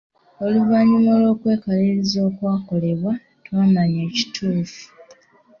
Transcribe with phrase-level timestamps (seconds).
[0.45, 3.11] "Oluvannyuma lw’okwekaliriza okwakolebwa,
[3.45, 4.83] twamanya ekituufu."